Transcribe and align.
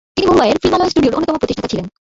তিনি 0.15 0.25
মুম্বাইয়ের 0.29 0.61
"ফিল্মালয়" 0.61 0.91
স্টুডিওর 0.91 1.17
অন্যতম 1.17 1.39
প্রতিষ্ঠাতা 1.41 1.71
ছিলেন। 1.71 1.85